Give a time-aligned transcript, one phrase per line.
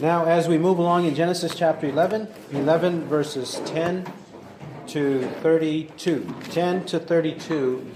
[0.00, 4.04] Now, as we move along in Genesis chapter 11, 11 verses 10
[4.88, 6.34] to 32.
[6.50, 7.92] 10 to 32,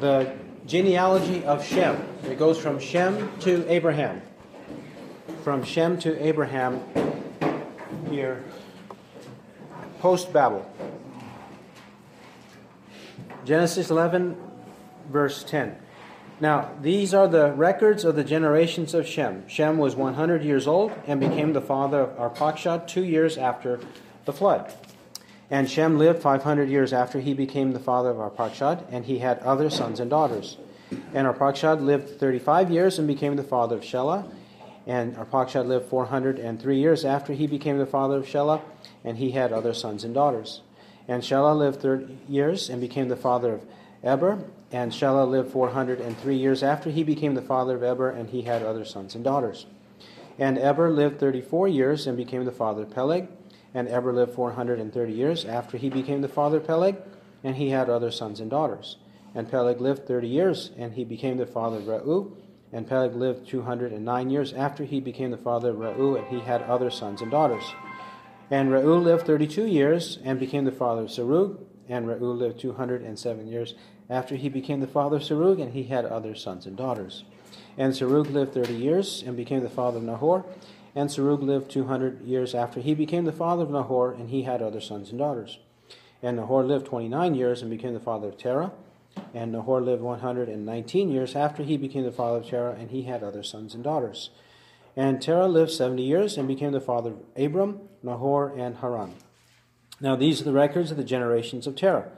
[0.00, 0.34] the
[0.66, 2.02] genealogy of Shem.
[2.24, 4.22] It goes from Shem to Abraham.
[5.44, 6.82] From Shem to Abraham
[8.10, 8.42] here,
[10.00, 10.68] post Babel.
[13.44, 14.36] Genesis 11,
[15.10, 15.76] verse 10.
[16.38, 19.48] Now, these are the records of the generations of Shem.
[19.48, 23.80] Shem was 100 years old and became the father of Arpachshad two years after
[24.26, 24.72] the flood.
[25.50, 29.38] And Shem lived 500 years after he became the father of Arpachshad, and he had
[29.38, 30.58] other sons and daughters.
[31.14, 34.30] And Arpachshad lived 35 years and became the father of Shelah.
[34.86, 38.60] And Arpachshad lived 403 years after he became the father of Shelah,
[39.04, 40.60] and he had other sons and daughters.
[41.08, 43.64] And Shelah lived 30 years and became the father of
[44.02, 44.44] Eber.
[44.72, 48.62] And Shelah lived 403 years after he became the father of Eber, and he had
[48.62, 49.66] other sons and daughters.
[50.38, 53.28] And Eber lived 34 years and became the father of Peleg.
[53.72, 56.96] And Eber lived 430 years after he became the father of Peleg,
[57.44, 58.96] and he had other sons and daughters.
[59.34, 62.32] And Peleg lived 30 years, and he became the father of Reu.
[62.72, 66.62] And Peleg lived 209 years after he became the father of Reu, and he had
[66.62, 67.64] other sons and daughters.
[68.50, 71.58] And Reu lived 32 years and became the father of Serug.
[71.88, 73.74] And Reu lived 207 years
[74.10, 77.24] after he became the father of Serug, and he had other sons and daughters.
[77.78, 80.44] And Serug lived 30 years and became the father of Nahor.
[80.94, 84.62] And Serug lived 200 years after he became the father of Nahor, and he had
[84.62, 85.58] other sons and daughters.
[86.22, 88.72] And Nahor lived 29 years and became the father of Terah.
[89.34, 93.22] And Nahor lived 119 years after he became the father of Terah, and he had
[93.22, 94.30] other sons and daughters.
[94.96, 99.14] And Terah lived 70 years and became the father of Abram, Nahor, and Haran.
[100.00, 102.08] Now these are the records of the generations of Terah.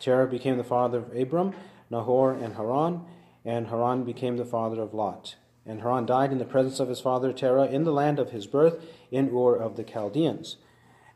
[0.00, 1.54] Terah became the father of Abram,
[1.90, 3.04] Nahor, and Haran,
[3.44, 5.36] and Haran became the father of Lot.
[5.64, 8.46] And Haran died in the presence of his father Terah in the land of his
[8.46, 10.56] birth, in Ur of the Chaldeans.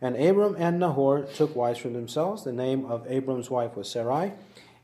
[0.00, 2.44] And Abram and Nahor took wives for themselves.
[2.44, 4.32] The name of Abram's wife was Sarai,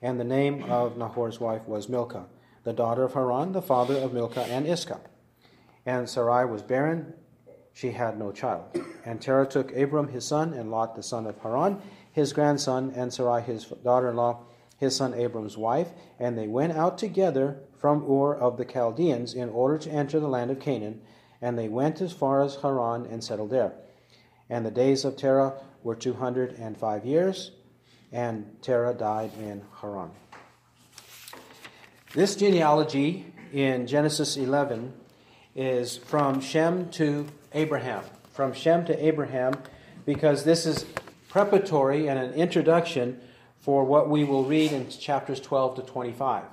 [0.03, 2.27] and the name of Nahor's wife was Milcah,
[2.65, 5.01] the daughter of Haran, the father of Milcah and Iscah.
[5.85, 7.15] And Sarai was barren,
[7.77, 8.65] she had no child.
[9.05, 13.13] And Terah took Abram his son, and Lot the son of Haran, his grandson, and
[13.13, 14.45] Sarai his daughter in law,
[14.79, 15.89] his son Abram's wife,
[16.19, 20.27] and they went out together from Ur of the Chaldeans in order to enter the
[20.27, 21.03] land of Canaan,
[21.43, 23.75] and they went as far as Haran and settled there.
[24.49, 27.51] And the days of Terah were 205 years,
[28.11, 30.13] and Terah died in Haran.
[32.15, 34.95] This genealogy in Genesis 11
[35.55, 38.05] is from Shem to Abraham.
[38.33, 39.55] From Shem to Abraham,
[40.05, 40.85] because this is
[41.31, 43.19] preparatory and an introduction
[43.59, 46.45] for what we will read in chapters 12 to 25.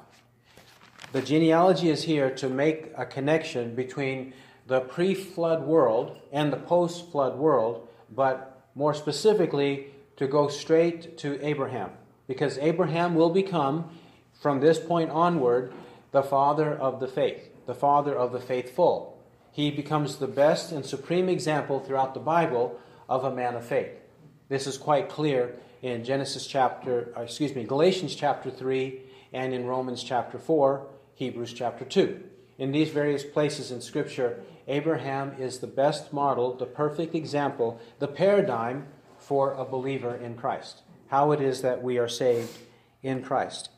[1.11, 4.33] The genealogy is here to make a connection between
[4.65, 11.17] the pre flood world and the post flood world, but more specifically, to go straight
[11.17, 11.91] to Abraham.
[12.27, 13.89] Because Abraham will become,
[14.41, 15.73] from this point onward,
[16.11, 19.12] the father of the faith, the father of the faithful.
[19.53, 23.91] He becomes the best and supreme example throughout the Bible of a man of faith.
[24.49, 28.99] This is quite clear in Genesis chapter, uh, excuse me, Galatians chapter 3
[29.31, 32.23] and in Romans chapter 4, Hebrews chapter 2.
[32.57, 38.07] In these various places in Scripture, Abraham is the best model, the perfect example, the
[38.07, 38.87] paradigm
[39.19, 40.81] for a believer in Christ.
[41.09, 42.57] How it is that we are saved
[43.03, 43.69] in Christ.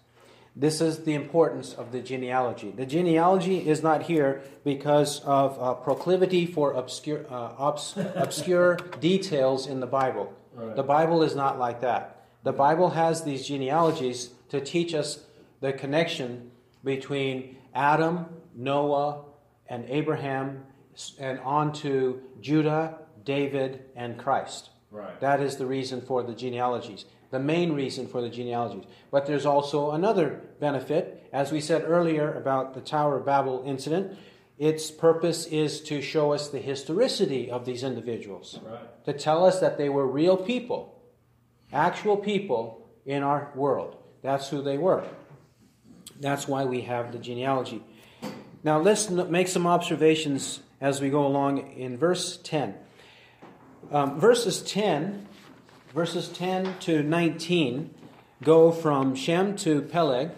[0.55, 2.71] This is the importance of the genealogy.
[2.71, 9.67] The genealogy is not here because of uh, proclivity for obscure, uh, obs- obscure details
[9.67, 10.33] in the Bible.
[10.53, 10.75] Right.
[10.75, 12.25] The Bible is not like that.
[12.43, 15.25] The Bible has these genealogies to teach us
[15.59, 16.51] the connection
[16.85, 19.25] between Adam, Noah,
[19.67, 20.63] and Abraham,
[21.19, 24.69] and on to Judah, David, and Christ.
[24.95, 25.19] Right.
[25.19, 28.85] That is the reason for the genealogies, the main reason for the genealogies.
[29.11, 31.27] But there's also another benefit.
[31.33, 34.17] As we said earlier about the Tower of Babel incident,
[34.57, 39.05] its purpose is to show us the historicity of these individuals, right.
[39.05, 40.97] to tell us that they were real people,
[41.73, 43.97] actual people in our world.
[44.21, 45.03] That's who they were.
[46.21, 47.83] That's why we have the genealogy.
[48.63, 52.75] Now let's make some observations as we go along in verse 10.
[53.91, 55.27] Um, verses 10,
[55.93, 57.93] verses 10 to 19
[58.43, 60.31] go from Shem to Peleg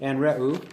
[0.00, 0.64] and Reu,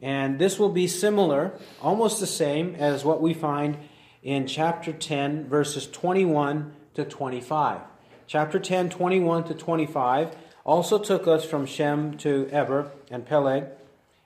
[0.00, 3.78] and this will be similar, almost the same as what we find
[4.22, 7.80] in chapter 10, verses 21 to 25.
[8.26, 13.64] Chapter 10, 21 to 25 also took us from Shem to Eber and Peleg,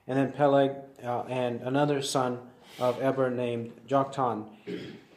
[0.08, 0.72] and then Peleg
[1.04, 2.40] uh, and another son
[2.80, 4.46] of Eber named Joktan.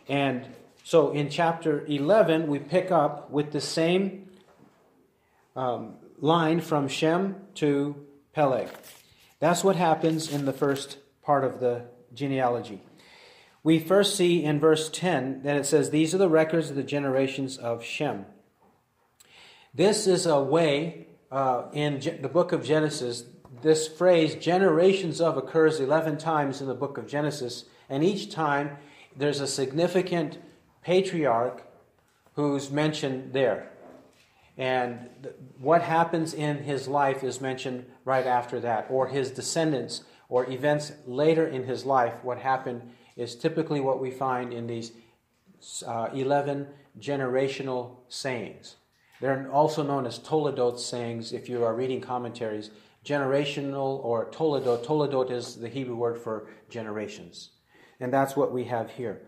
[0.07, 0.45] And
[0.83, 4.29] So in chapter 11, we pick up with the same
[5.55, 7.95] um, line from Shem to
[8.33, 8.69] Peleg.
[9.39, 11.83] That's what happens in the first part of the
[12.13, 12.81] genealogy.
[13.63, 16.83] We first see in verse 10 that it says, These are the records of the
[16.83, 18.25] generations of Shem.
[19.73, 23.25] This is a way uh, in the book of Genesis.
[23.61, 28.77] This phrase, generations of, occurs 11 times in the book of Genesis, and each time
[29.15, 30.39] there's a significant
[30.83, 31.63] patriarch
[32.35, 33.69] who's mentioned there.
[34.57, 35.09] And
[35.59, 40.91] what happens in his life is mentioned right after that, or his descendants, or events
[41.05, 42.13] later in his life.
[42.23, 42.81] What happened
[43.15, 44.91] is typically what we find in these
[45.85, 46.67] uh, 11
[46.99, 48.75] generational sayings.
[49.19, 52.71] They're also known as Toledot sayings if you are reading commentaries.
[53.05, 54.85] Generational or Toledot.
[54.85, 57.51] Toledot is the Hebrew word for generations.
[57.99, 59.21] And that's what we have here.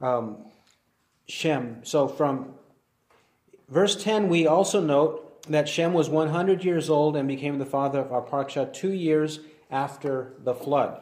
[0.00, 0.46] Um,
[1.26, 1.80] Shem.
[1.84, 2.54] So from
[3.68, 8.00] verse 10, we also note that Shem was 100 years old and became the father
[8.00, 9.40] of Arpachshad two years
[9.70, 11.00] after the flood.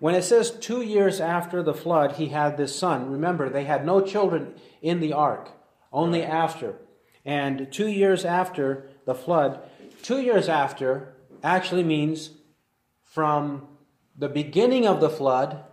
[0.00, 3.10] When it says two years after the flood, he had this son.
[3.10, 5.50] Remember, they had no children in the ark,
[5.92, 6.76] only after.
[7.24, 9.60] And two years after the flood,
[10.02, 12.30] two years after actually means
[13.04, 13.68] from
[14.16, 15.64] the beginning of the flood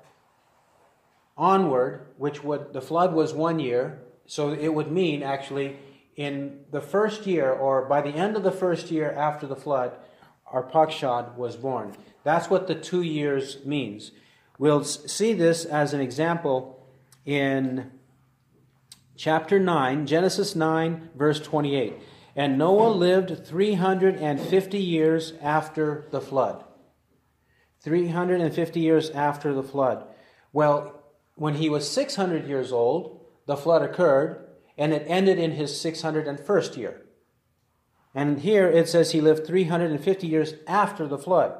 [1.37, 5.77] onward, which would, the flood was one year, so it would mean actually
[6.15, 9.93] in the first year or by the end of the first year after the flood,
[10.51, 11.95] Arpachshad was born.
[12.23, 14.11] That's what the two years means.
[14.57, 16.83] We'll see this as an example
[17.25, 17.91] in
[19.15, 21.93] chapter 9, Genesis 9, verse 28.
[22.35, 26.63] And Noah lived 350 years after the flood.
[27.81, 30.03] 350 years after the flood.
[30.53, 30.97] Well,
[31.37, 34.45] when he was 600 years old, the flood occurred,
[34.77, 37.01] and it ended in his 601st year.
[38.13, 41.57] And here it says he lived 350 years after the flood.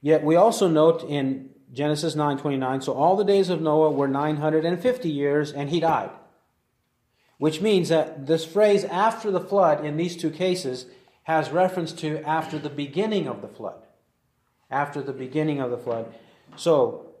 [0.00, 5.08] Yet we also note in Genesis 9:29, so all the days of Noah were 950
[5.08, 6.10] years and he died
[7.42, 10.86] which means that this phrase after the flood in these two cases
[11.24, 13.82] has reference to after the beginning of the flood.
[14.70, 16.14] After the beginning of the flood.
[16.54, 17.11] So,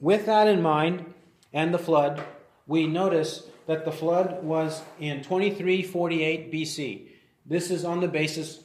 [0.00, 1.14] with that in mind
[1.52, 2.22] and the flood,
[2.66, 7.08] we notice that the flood was in 2348 BC.
[7.44, 8.60] This is on the basis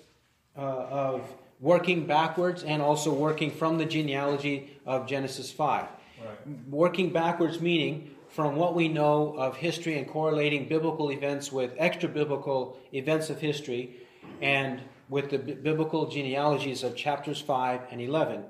[0.58, 1.22] uh, of
[1.60, 5.86] working backwards and also working from the genealogy of Genesis 5.
[5.86, 6.38] Right.
[6.70, 12.10] Working backwards meaning from what we know of history and correlating biblical events with extra
[12.10, 13.98] biblical events of history
[14.42, 18.44] and with the b- biblical genealogies of chapters 5 and 11.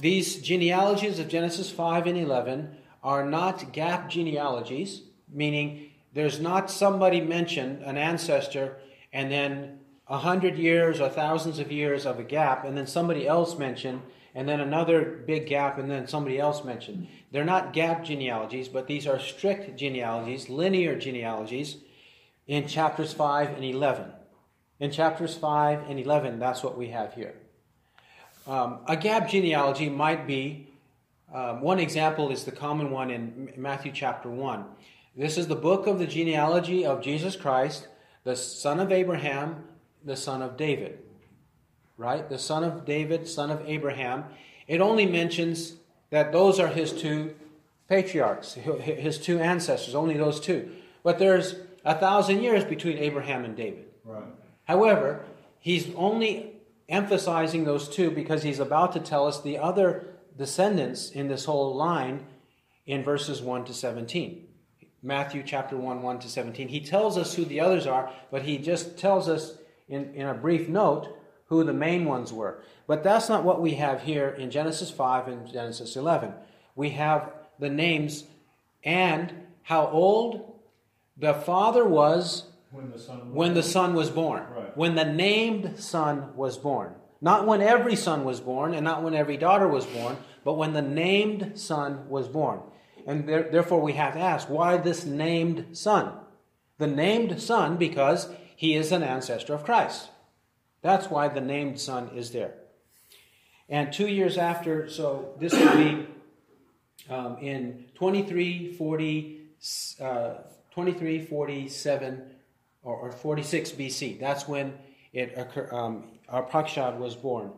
[0.00, 7.20] These genealogies of Genesis 5 and 11 are not gap genealogies, meaning there's not somebody
[7.20, 8.78] mentioned, an ancestor,
[9.12, 13.28] and then a hundred years or thousands of years of a gap, and then somebody
[13.28, 14.00] else mentioned,
[14.34, 17.06] and then another big gap, and then somebody else mentioned.
[17.30, 21.76] They're not gap genealogies, but these are strict genealogies, linear genealogies
[22.46, 24.10] in chapters 5 and 11.
[24.80, 27.34] In chapters 5 and 11, that's what we have here.
[28.46, 30.68] Um, a gap genealogy might be
[31.32, 34.64] um, one example is the common one in Matthew chapter 1.
[35.16, 37.88] This is the book of the genealogy of Jesus Christ,
[38.24, 39.64] the son of Abraham,
[40.04, 40.98] the son of David
[42.00, 42.30] right?
[42.30, 44.24] The son of David, son of Abraham.
[44.66, 45.74] It only mentions
[46.08, 47.34] that those are his two
[47.88, 50.70] patriarchs, his two ancestors, only those two.
[51.02, 53.84] But there's a thousand years between Abraham and David.
[54.02, 54.24] Right.
[54.64, 55.26] However,
[55.58, 56.54] he's only
[56.90, 60.04] emphasizing those two because he's about to tell us the other
[60.36, 62.26] descendants in this whole line
[62.86, 64.46] in verses 1 to 17.
[65.02, 66.68] Matthew chapter 1, 1 to 17.
[66.68, 69.56] He tells us who the others are, but he just tells us
[69.88, 71.16] in, in a brief note
[71.46, 72.62] who the main ones were.
[72.86, 76.32] But that's not what we have here in Genesis 5 and Genesis 11.
[76.74, 78.24] We have the names
[78.84, 79.32] and
[79.62, 80.54] how old
[81.16, 84.42] the father was when the son was, when the son was born.
[84.54, 84.59] Right.
[84.76, 86.94] When the named son was born.
[87.20, 90.72] Not when every son was born and not when every daughter was born, but when
[90.72, 92.60] the named son was born.
[93.06, 96.12] And there, therefore, we have to ask why this named son?
[96.78, 100.10] The named son because he is an ancestor of Christ.
[100.82, 102.54] That's why the named son is there.
[103.68, 106.06] And two years after, so this would be
[107.08, 109.40] um, in 2340,
[110.00, 110.04] uh,
[110.74, 112.22] 2347
[112.82, 114.18] or, or 46 BC.
[114.18, 114.74] That's when
[115.12, 117.52] it occur, um, Arpachshad was born.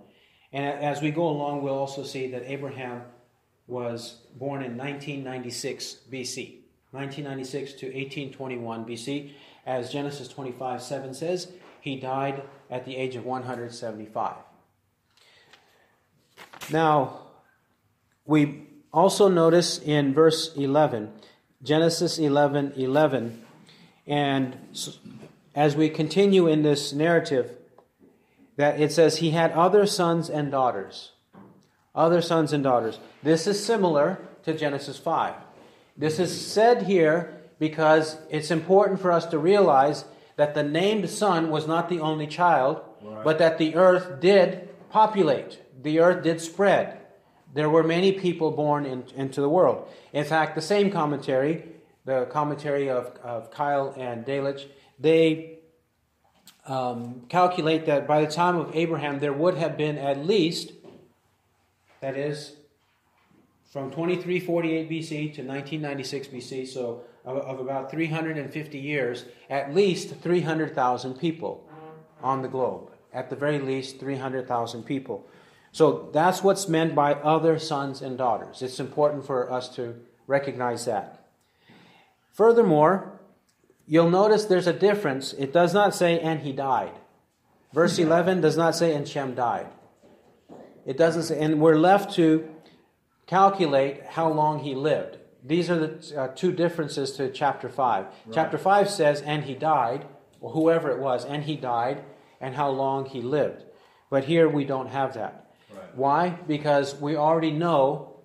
[0.52, 3.02] And as we go along, we'll also see that Abraham
[3.66, 6.58] was born in 1996 BC.
[6.90, 9.32] 1996 to 1821 BC.
[9.64, 14.34] As Genesis 25 7 says, he died at the age of 175.
[16.70, 17.20] Now,
[18.24, 21.12] we also notice in verse 11,
[21.62, 23.41] Genesis 11 11,
[24.06, 24.56] and
[25.54, 27.56] as we continue in this narrative,
[28.56, 31.12] that it says he had other sons and daughters.
[31.94, 32.98] Other sons and daughters.
[33.22, 35.34] This is similar to Genesis 5.
[35.96, 40.04] This is said here because it's important for us to realize
[40.36, 43.22] that the named son was not the only child, right.
[43.22, 46.98] but that the earth did populate, the earth did spread.
[47.54, 49.86] There were many people born in, into the world.
[50.12, 51.64] In fact, the same commentary,
[52.04, 54.66] the commentary of, of Keil and Delitzsch,
[54.98, 55.58] they
[56.66, 60.72] um, calculate that by the time of Abraham, there would have been at least,
[62.00, 62.56] that is,
[63.72, 71.14] from 2348 BC to 1996 BC, so of, of about 350 years, at least 300,000
[71.14, 71.68] people
[72.22, 72.90] on the globe.
[73.12, 75.26] At the very least, 300,000 people.
[75.72, 78.62] So that's what's meant by other sons and daughters.
[78.62, 81.21] It's important for us to recognize that.
[82.32, 83.20] Furthermore,
[83.86, 85.32] you'll notice there's a difference.
[85.34, 86.92] It does not say, and he died.
[87.72, 89.66] Verse 11 does not say, and Shem died.
[90.84, 92.48] It doesn't say, and we're left to
[93.26, 95.18] calculate how long he lived.
[95.44, 98.04] These are the uh, two differences to chapter 5.
[98.04, 98.14] Right.
[98.32, 100.06] Chapter 5 says, and he died,
[100.40, 102.02] or whoever it was, and he died,
[102.40, 103.64] and how long he lived.
[104.10, 105.50] But here we don't have that.
[105.72, 105.96] Right.
[105.96, 106.28] Why?
[106.46, 108.16] Because we already know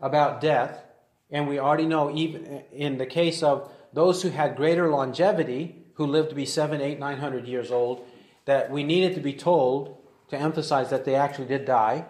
[0.00, 0.82] about death,
[1.30, 6.06] and we already know, even in the case of those who had greater longevity, who
[6.06, 8.06] lived to be seven, eight, nine hundred years old,
[8.46, 12.04] that we needed to be told to emphasize that they actually did die.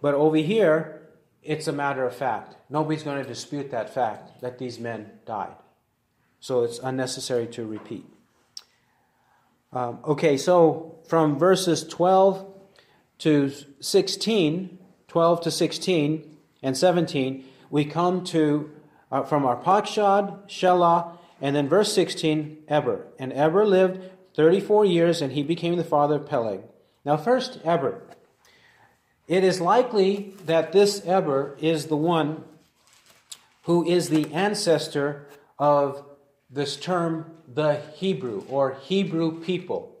[0.00, 1.02] But over here,
[1.42, 2.56] it's a matter of fact.
[2.70, 5.54] Nobody's going to dispute that fact that these men died.
[6.40, 8.06] So it's unnecessary to repeat.
[9.72, 12.46] Um, okay, so from verses 12
[13.18, 18.70] to 16, 12 to 16 and 17, we come to
[19.10, 23.08] uh, from Arpachshad, Shelah, and then verse 16, Eber.
[23.18, 26.60] And Eber lived 34 years, and he became the father of Peleg.
[27.04, 28.00] Now, first, Eber.
[29.26, 32.44] It is likely that this Eber is the one
[33.64, 35.26] who is the ancestor
[35.58, 36.04] of
[36.48, 39.96] this term, the Hebrew or Hebrew people.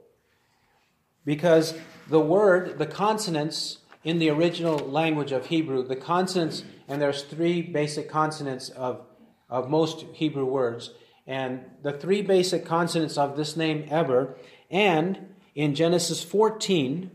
[1.24, 1.74] Because
[2.08, 7.62] the word, the consonants in the original language of Hebrew, the consonants, and there's three
[7.62, 9.06] basic consonants of,
[9.48, 10.90] of most Hebrew words,
[11.26, 14.36] and the three basic consonants of this name Eber,
[14.70, 17.10] and in Genesis 14,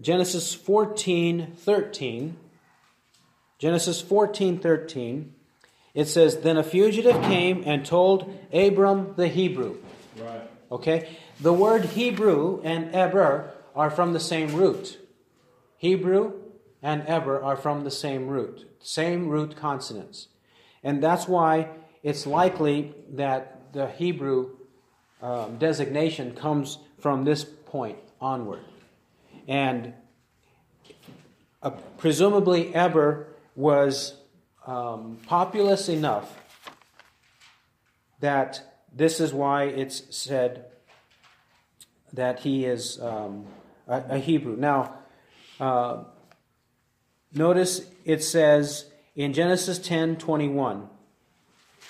[0.00, 2.36] Genesis 14 13.
[3.58, 5.34] Genesis 14 13.
[5.94, 9.78] It says, Then a fugitive came and told Abram the Hebrew.
[10.18, 10.50] Right.
[10.70, 11.16] Okay?
[11.40, 14.98] The word Hebrew and Eber are from the same root.
[15.76, 16.43] Hebrew
[16.84, 20.28] and Eber are from the same root, same root consonants.
[20.82, 21.70] And that's why
[22.02, 24.50] it's likely that the Hebrew
[25.22, 28.60] um, designation comes from this point onward.
[29.48, 29.94] And
[31.62, 34.16] uh, presumably, Eber was
[34.66, 36.38] um, populous enough
[38.20, 38.62] that
[38.94, 40.66] this is why it's said
[42.12, 43.46] that he is um,
[43.88, 44.56] a, a, Hebrew.
[44.56, 44.94] Now,
[45.58, 46.04] uh,
[47.34, 50.88] notice it says in Genesis 10 21.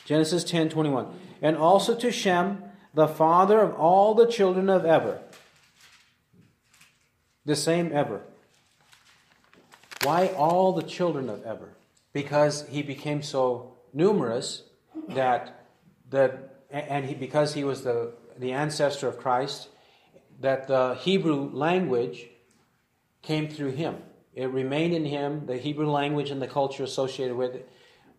[0.04, 1.06] Genesis 10 21.
[1.42, 5.20] And also to Shem, the father of all the children of Eber.
[7.44, 8.22] The same Eber.
[10.02, 11.76] Why all the children of Eber?
[12.12, 14.62] Because he became so numerous
[15.08, 15.66] that
[16.10, 16.38] the
[16.70, 19.68] and he because he was the the ancestor of Christ,
[20.40, 22.26] that the Hebrew language
[23.22, 23.96] came through him.
[24.34, 25.46] It remained in him.
[25.46, 27.68] The Hebrew language and the culture associated with it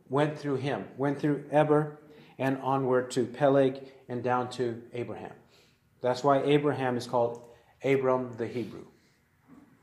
[0.10, 2.00] went through him, went through Eber
[2.38, 5.34] and onward to Peleg and down to Abraham.
[6.02, 7.42] That's why Abraham is called
[7.84, 8.86] Abram the Hebrew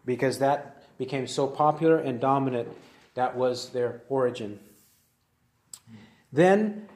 [0.04, 2.68] because that became so popular and dominant
[3.14, 4.58] that was their origin.
[6.32, 6.88] Then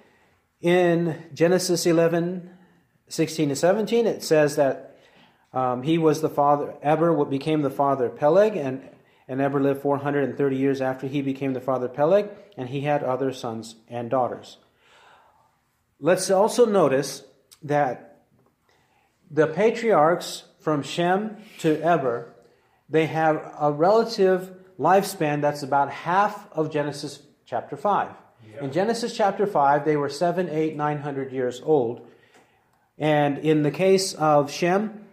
[0.61, 2.51] in Genesis 11,
[3.09, 4.99] 16 to 17, it says that
[5.53, 8.83] um, he was the father, Eber became the father of Peleg, and,
[9.29, 13.03] and Eber lived 430 years after he became the father of Peleg, and he had
[13.03, 14.59] other sons and daughters.
[16.01, 17.25] Let's also notice
[17.63, 18.23] that
[19.31, 22.33] the patriarchs from Shem to Eber
[22.89, 28.11] they have a relative lifespan that's about half of Genesis chapter 5.
[28.61, 32.07] In Genesis chapter 5, they were 7, 8, 900 years old.
[32.97, 35.05] And in the case of Shem,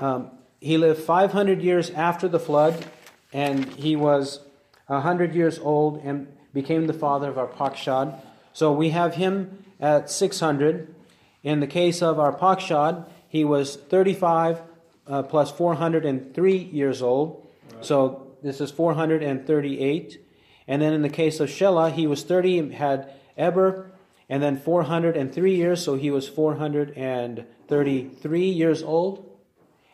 [0.00, 0.30] um,
[0.60, 2.86] he lived 500 years after the flood,
[3.32, 4.40] and he was
[4.86, 8.20] 100 years old and became the father of Arpachshad.
[8.52, 10.94] So we have him at 600.
[11.42, 14.60] In the case of Arpachshad, he was 35
[15.06, 17.46] uh, plus 403 years old.
[17.72, 17.82] Right.
[17.84, 20.26] So this is 438.
[20.66, 23.90] And then in the case of Shelah, he was 30, had Eber,
[24.28, 29.26] and then 403 years, so he was 433 years old.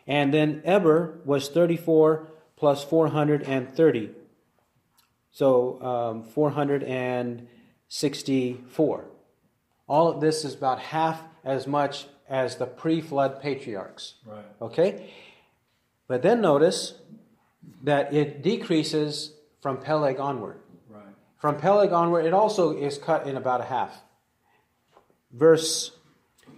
[0.05, 4.09] And then Eber was 34 plus 430.
[5.31, 9.05] So um, 464.
[9.87, 14.15] All of this is about half as much as the pre flood patriarchs.
[14.25, 14.43] Right.
[14.61, 15.09] Okay?
[16.07, 16.95] But then notice
[17.83, 20.59] that it decreases from Peleg onward.
[20.89, 21.05] Right.
[21.39, 24.03] From Peleg onward, it also is cut in about a half
[25.31, 25.91] verse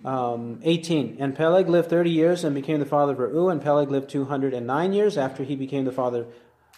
[0.06, 1.18] um, 18.
[1.20, 4.94] And Peleg lived 30 years and became the father of Reu, and Peleg lived 209
[4.94, 6.28] years after he became the father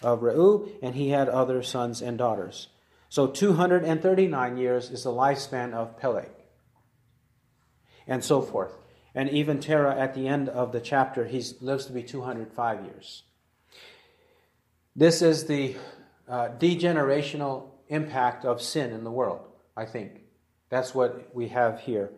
[0.02, 2.68] of Reu, and he had other sons and daughters.
[3.10, 6.30] So 239 years is the lifespan of Peleg,
[8.08, 8.72] and so forth.
[9.14, 13.24] And even Terah at the end of the chapter, he lives to be 205 years.
[14.96, 15.76] This is the
[16.28, 20.22] uh, degenerational impact of sin in the world, I think.
[20.70, 22.12] That's what we have here.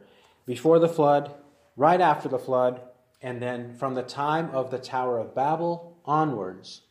[0.45, 1.33] Before the flood,
[1.75, 2.81] right after the flood,
[3.21, 6.81] and then from the time of the Tower of Babel onwards,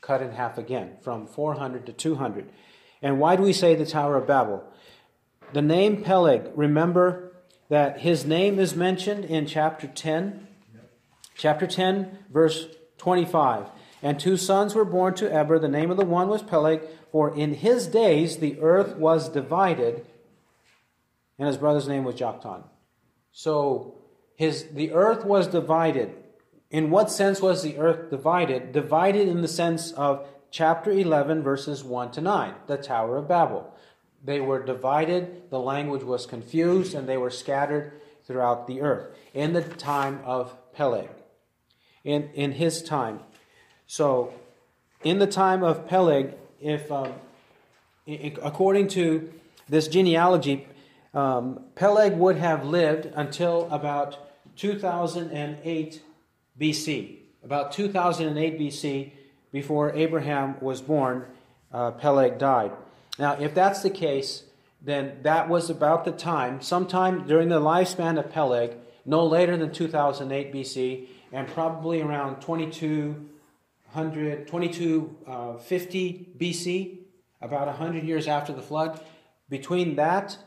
[0.00, 2.50] cut in half again, from 400 to 200.
[3.02, 4.64] And why do we say the Tower of Babel?
[5.52, 7.32] The name Peleg, remember
[7.68, 10.46] that his name is mentioned in chapter 10.
[11.36, 12.66] Chapter 10, verse
[12.98, 13.70] 25.
[14.02, 15.58] And two sons were born to Eber.
[15.58, 20.06] The name of the one was Peleg, for in his days the earth was divided
[21.40, 22.64] and his brother's name was Joktan.
[23.32, 23.94] So
[24.36, 26.14] his the earth was divided.
[26.70, 28.72] In what sense was the earth divided?
[28.72, 33.74] Divided in the sense of chapter 11 verses 1 to 9, the Tower of Babel.
[34.22, 39.52] They were divided, the language was confused, and they were scattered throughout the earth in
[39.52, 41.08] the time of Peleg.
[42.04, 43.20] In, in his time.
[43.86, 44.32] So,
[45.02, 47.12] in the time of Peleg, if um,
[48.06, 49.32] according to
[49.68, 50.66] this genealogy,
[51.14, 54.18] um, Peleg would have lived until about
[54.56, 56.02] 2008
[56.60, 57.16] BC.
[57.42, 59.12] About 2008 BC,
[59.52, 61.24] before Abraham was born,
[61.72, 62.72] uh, Peleg died.
[63.18, 64.44] Now, if that's the case,
[64.82, 69.72] then that was about the time, sometime during the lifespan of Peleg, no later than
[69.72, 75.58] 2008 BC, and probably around 2200, 2250 uh,
[76.38, 76.98] BC,
[77.40, 79.00] about 100 years after the flood.
[79.48, 80.38] Between that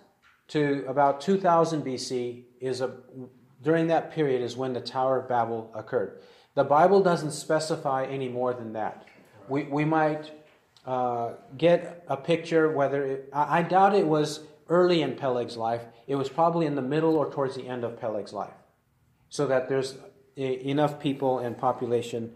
[0.49, 2.95] to about 2000 BC is a
[3.63, 6.19] during that period is when the Tower of Babel occurred.
[6.55, 9.05] The Bible doesn't specify any more than that.
[9.47, 10.31] We, we might
[10.85, 15.81] uh, get a picture whether it, I, doubt it was early in Peleg's life.
[16.07, 18.53] It was probably in the middle or towards the end of Peleg's life,
[19.29, 19.95] so that there's
[20.37, 22.33] a, enough people and population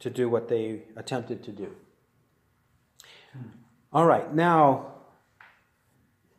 [0.00, 1.74] to do what they attempted to do.
[3.92, 4.92] All right, now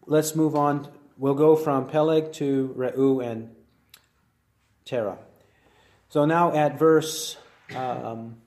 [0.05, 0.87] let's move on
[1.19, 3.53] we'll go from Peleg to Reu and
[4.85, 5.19] Terah.
[6.07, 7.37] So now at verse
[7.75, 8.37] um,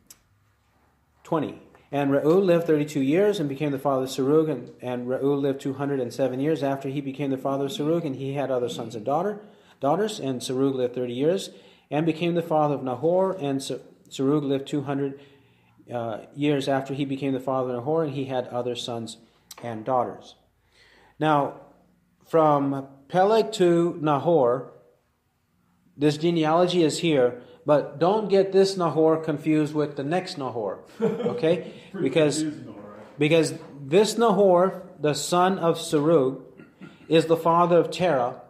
[1.22, 1.60] 20.
[1.92, 5.60] And Reu lived 32 years and became the father of Serug, and, and Reu lived
[5.60, 9.04] 207 years after he became the father of Serug, and he had other sons and
[9.04, 9.40] daughter,
[9.78, 11.50] daughters, and Serug lived 30 years
[11.90, 15.20] and became the father of Nahor, and Serug lived 200
[15.92, 19.18] uh, years after he became the father of Nahor, and he had other sons
[19.62, 20.34] and daughters.
[21.18, 21.60] Now,
[22.32, 24.72] from Peleg to Nahor,
[25.98, 31.74] this genealogy is here, but don't get this Nahor confused with the next Nahor, okay?
[32.00, 32.42] because
[33.18, 36.40] because this Nahor, the son of Serug,
[37.06, 38.40] is the father of Terah,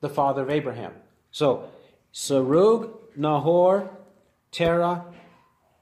[0.00, 0.92] the father of Abraham.
[1.32, 1.68] So
[2.14, 3.90] Serug, Nahor,
[4.52, 5.04] Terah,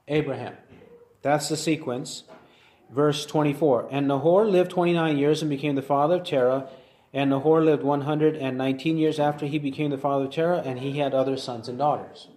[0.07, 0.55] Abraham.
[1.21, 2.23] That's the sequence.
[2.89, 3.89] Verse 24.
[3.91, 6.67] And Nahor lived 29 years and became the father of Terah
[7.13, 11.13] and Nahor lived 119 years after he became the father of Terah, and he had
[11.13, 12.27] other sons and daughters.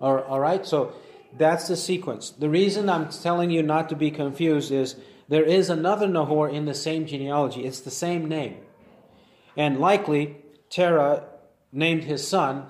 [0.00, 0.92] All right, so
[1.36, 2.30] that's the sequence.
[2.30, 4.96] The reason I'm telling you not to be confused is
[5.28, 7.64] there is another Nahor in the same genealogy.
[7.64, 8.56] It's the same name.
[9.56, 10.36] And likely,
[10.68, 11.24] Terah
[11.72, 12.66] named his son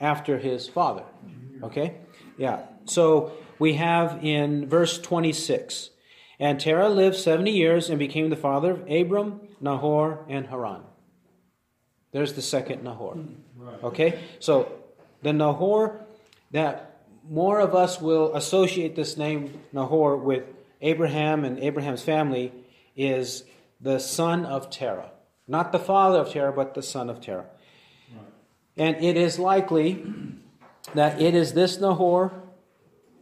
[0.00, 1.04] after his father.
[1.62, 1.96] Okay?
[2.38, 2.62] Yeah.
[2.86, 5.90] So we have in verse 26
[6.40, 10.82] And Terah lived 70 years and became the father of Abram, Nahor, and Haran.
[12.12, 13.18] There's the second Nahor.
[13.56, 13.84] Right.
[13.84, 14.18] Okay?
[14.40, 14.72] So
[15.22, 16.00] the Nahor,
[16.50, 20.44] that more of us will associate this name Nahor with
[20.80, 22.52] Abraham and Abraham's family,
[22.96, 23.44] is
[23.78, 25.10] the son of Terah.
[25.46, 27.44] Not the father of Terah, but the son of Terah.
[28.14, 28.24] Right.
[28.78, 30.06] And it is likely
[30.94, 32.32] that it is this Nahor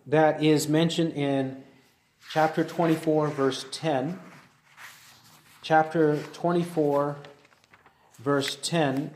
[0.07, 1.64] that is mentioned in
[2.31, 4.19] chapter 24, verse 10.
[5.62, 7.17] Chapter 24,
[8.19, 9.12] verse 10,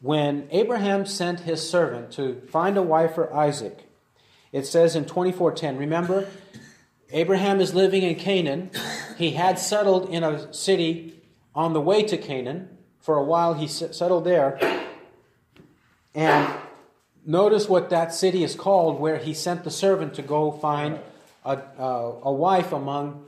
[0.00, 3.88] when Abraham sent his servant to find a wife for Isaac,
[4.52, 6.28] it says in 24:10, remember,
[7.10, 8.70] Abraham is living in Canaan.
[9.16, 11.22] He had settled in a city
[11.54, 12.68] on the way to Canaan.
[13.00, 14.60] For a while he settled there.
[16.14, 16.48] And
[17.26, 21.00] notice what that city is called, where he sent the servant to go find
[21.44, 23.24] a, a, a wife among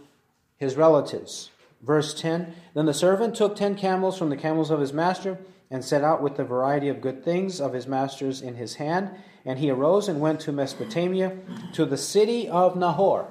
[0.57, 1.51] his relatives.
[1.83, 5.39] Verse 10 Then the servant took ten camels from the camels of his master
[5.71, 9.11] and set out with the variety of good things of his master's in his hand.
[9.45, 11.37] And he arose and went to Mesopotamia,
[11.75, 13.29] to the city of Nahor.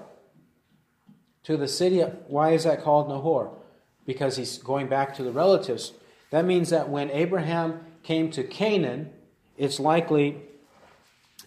[1.44, 3.52] To the city, of, why is that called Nahor?
[4.06, 5.94] Because he's going back to the relatives.
[6.30, 9.12] That means that when Abraham came to Canaan,
[9.58, 10.42] it's likely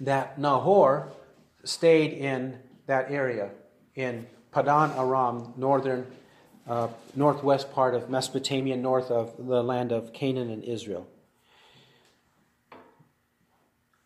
[0.00, 1.12] that Nahor
[1.64, 3.50] stayed in that area,
[3.94, 6.06] in Padan Aram, northern
[6.68, 11.06] uh, northwest part of Mesopotamia, north of the land of Canaan and Israel.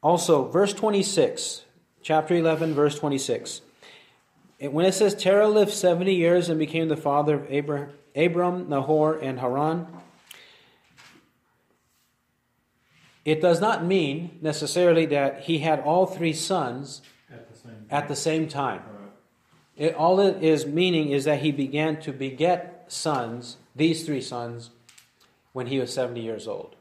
[0.03, 1.62] Also, verse 26,
[2.03, 3.62] chapter 11, verse 26.
[4.61, 9.19] When it says Terah lived 70 years and became the father of Abram, Abram, Nahor,
[9.19, 9.87] and Haran,
[13.25, 17.03] it does not mean necessarily that he had all three sons
[17.90, 18.83] At the same time.
[19.76, 24.70] It, all it is meaning is that he began to beget sons, these three sons,
[25.53, 26.76] when he was 70 years old.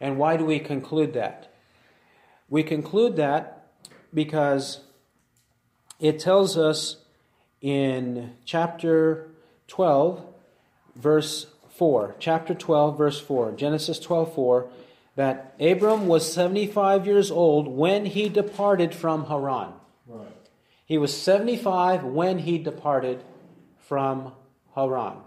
[0.00, 1.52] And why do we conclude that?
[2.48, 3.68] We conclude that
[4.12, 4.80] because
[6.00, 6.96] it tells us
[7.60, 9.28] in chapter
[9.68, 10.24] 12,
[10.96, 11.46] verse
[11.76, 12.16] 4.
[12.18, 13.52] Chapter 12, verse 4.
[13.52, 14.68] Genesis 12, 4.
[15.16, 19.72] That Abram was 75 years old when he departed from Haran.
[20.90, 23.22] He was 75 when he departed
[23.78, 24.32] from
[24.74, 25.18] Haran.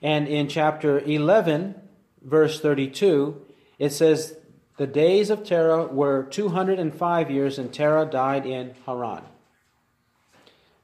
[0.00, 1.74] And in chapter 11,
[2.22, 3.44] verse 32,
[3.80, 4.36] it says,
[4.76, 9.24] The days of Terah were 205 years, and Terah died in Haran.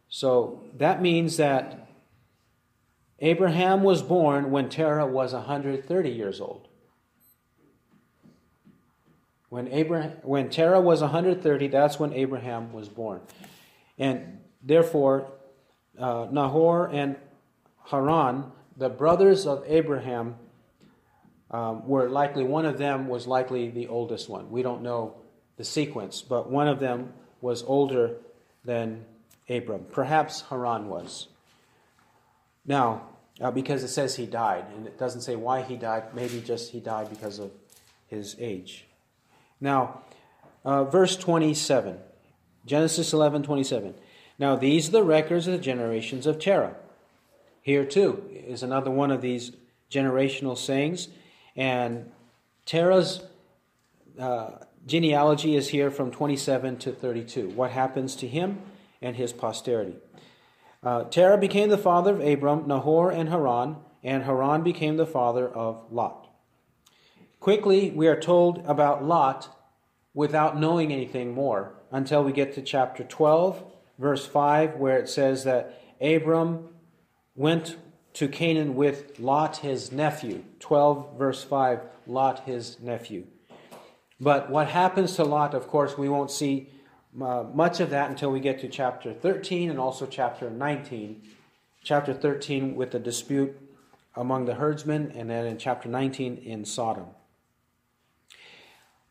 [0.08, 1.86] So that means that
[3.20, 6.66] Abraham was born when Terah was 130 years old.
[9.50, 13.20] When, Abraham, when Terah was 130, that's when Abraham was born.
[13.98, 15.30] And therefore,
[15.98, 17.16] uh, Nahor and
[17.86, 20.36] Haran, the brothers of Abraham,
[21.50, 24.50] um, were likely, one of them was likely the oldest one.
[24.50, 25.16] We don't know
[25.56, 28.16] the sequence, but one of them was older
[28.64, 29.04] than
[29.48, 29.84] Abram.
[29.92, 31.28] Perhaps Haran was.
[32.64, 33.08] Now,
[33.40, 36.70] uh, because it says he died, and it doesn't say why he died, maybe just
[36.70, 37.50] he died because of
[38.06, 38.86] his age.
[39.60, 40.02] Now,
[40.64, 41.98] uh, verse 27,
[42.64, 43.94] Genesis 11 27.
[44.38, 46.76] Now, these are the records of the generations of Terah.
[47.60, 49.52] Here, too, is another one of these
[49.90, 51.08] generational sayings.
[51.54, 52.10] And
[52.66, 53.22] Terah's
[54.18, 54.50] uh,
[54.86, 57.50] genealogy is here from 27 to 32.
[57.50, 58.60] What happens to him
[59.00, 59.96] and his posterity?
[60.82, 65.48] Uh, Terah became the father of Abram, Nahor, and Haran, and Haran became the father
[65.48, 66.28] of Lot.
[67.38, 69.56] Quickly, we are told about Lot
[70.14, 73.62] without knowing anything more until we get to chapter 12,
[73.98, 76.70] verse 5, where it says that Abram
[77.36, 77.76] went
[78.14, 80.42] to Canaan with Lot, his nephew.
[80.58, 83.26] 12, verse 5, Lot, his nephew.
[84.18, 86.70] But what happens to Lot, of course, we won't see
[87.20, 91.22] uh, much of that until we get to chapter 13 and also chapter 19.
[91.84, 93.58] Chapter 13 with the dispute
[94.14, 97.06] among the herdsmen, and then in chapter 19 in Sodom.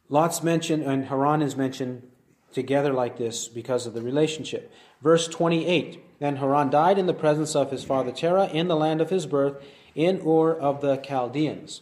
[0.09, 2.10] Lot's mentioned and Haran is mentioned
[2.53, 4.71] together like this because of the relationship.
[5.01, 9.01] Verse 28 Then Haran died in the presence of his father Terah in the land
[9.01, 9.61] of his birth,
[9.95, 11.81] in Ur of the Chaldeans.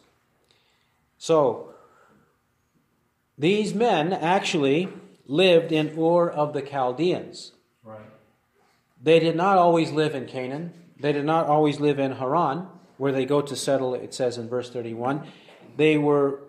[1.17, 1.73] So,
[3.37, 4.89] these men actually
[5.27, 7.53] lived in Ur of the Chaldeans.
[7.83, 7.99] Right.
[9.01, 10.73] They did not always live in Canaan.
[10.99, 14.49] They did not always live in Haran, where they go to settle, it says in
[14.49, 15.25] verse 31.
[15.77, 16.41] They were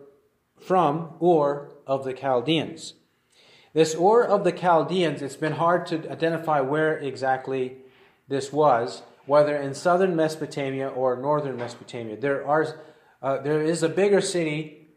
[0.59, 2.95] from Ur of the Chaldeans.
[3.73, 7.77] This Ur of the Chaldeans, it's been hard to identify where exactly
[8.29, 9.03] this was.
[9.27, 12.17] whether in southern Mesopotamia or northern Mesopotamia.
[12.17, 12.67] There are
[13.23, 14.89] uh, there is a bigger city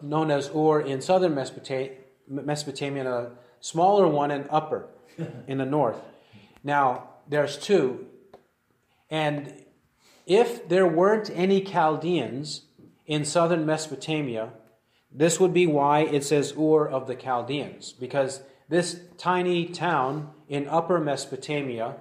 [0.00, 1.90] known as Ur in southern Mesopotamia,
[2.28, 3.30] Mesopotamia and a
[3.60, 4.86] smaller one in upper
[5.48, 6.00] in the north.
[6.62, 8.06] Now there's two,
[9.10, 9.64] and
[10.26, 12.66] if there weren't any Chaldeans
[13.06, 14.50] in southern Mesopotamia,
[15.14, 20.68] this would be why it says Ur of the Chaldeans, because this tiny town in
[20.68, 21.96] upper Mesopotamia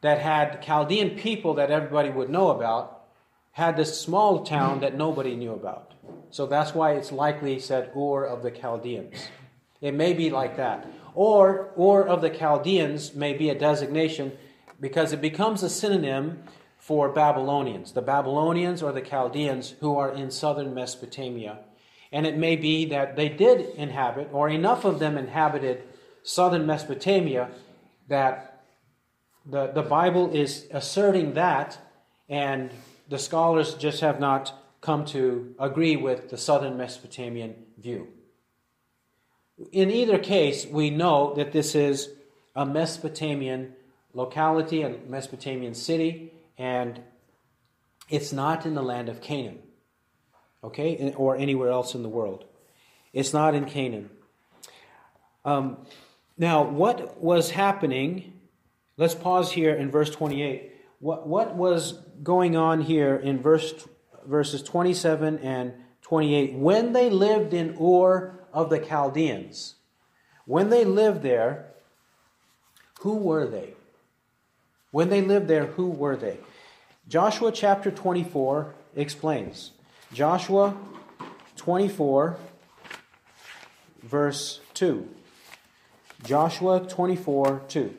[0.00, 3.04] that had Chaldean people that everybody would know about
[3.52, 5.94] had this small town that nobody knew about.
[6.30, 9.28] So that's why it's likely said Ur of the Chaldeans.
[9.80, 10.86] It may be like that.
[11.14, 14.32] Or Ur of the Chaldeans may be a designation
[14.78, 16.42] because it becomes a synonym
[16.78, 17.92] for Babylonians.
[17.92, 21.60] The Babylonians or the Chaldeans who are in southern Mesopotamia.
[22.12, 25.82] And it may be that they did inhabit, or enough of them inhabited
[26.22, 27.50] southern Mesopotamia
[28.08, 28.64] that
[29.44, 31.78] the, the Bible is asserting that,
[32.28, 32.70] and
[33.08, 38.08] the scholars just have not come to agree with the southern Mesopotamian view.
[39.72, 42.10] In either case, we know that this is
[42.54, 43.74] a Mesopotamian
[44.12, 47.00] locality, a Mesopotamian city, and
[48.08, 49.58] it's not in the land of Canaan,
[50.62, 52.44] okay, or anywhere else in the world.
[53.12, 54.10] It's not in Canaan.
[55.44, 55.78] Um,
[56.36, 58.36] now, what was happening
[58.98, 60.72] Let's pause here in verse 28.
[61.00, 63.74] What, what was going on here in verse,
[64.24, 66.54] verses 27 and 28?
[66.54, 69.74] When they lived in Ur of the Chaldeans,
[70.46, 71.72] when they lived there,
[73.00, 73.74] who were they?
[74.92, 76.38] When they lived there, who were they?
[77.06, 79.72] Joshua chapter 24 explains.
[80.16, 80.74] Joshua
[81.56, 82.38] 24,
[84.02, 85.06] verse 2.
[86.24, 87.94] Joshua 24, 2.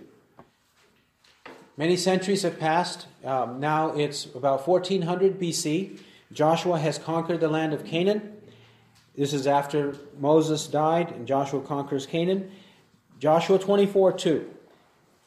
[1.78, 3.06] Many centuries have passed.
[3.24, 6.00] Um, now it's about 1400 BC.
[6.34, 8.34] Joshua has conquered the land of Canaan.
[9.16, 12.50] This is after Moses died and Joshua conquers Canaan.
[13.20, 14.50] Joshua 24 2.